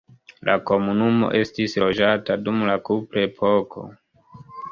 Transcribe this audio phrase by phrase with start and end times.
[0.47, 3.85] La komunumo estis loĝata dum la kuprepoko.